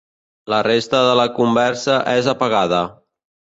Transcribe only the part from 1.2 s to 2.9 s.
conversa és apagada.